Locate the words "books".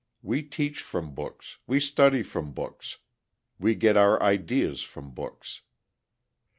1.13-1.59, 2.53-2.97, 5.11-5.61